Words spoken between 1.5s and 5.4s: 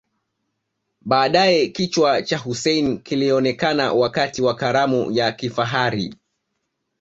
kichwa cha Hussein kilionekana wakati wa karamu ya